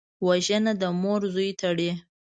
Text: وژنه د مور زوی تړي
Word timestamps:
وژنه 0.27 0.73
د 0.81 0.83
مور 1.01 1.21
زوی 1.33 1.49
تړي 1.61 1.91